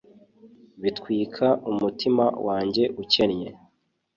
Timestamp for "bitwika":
0.81-1.47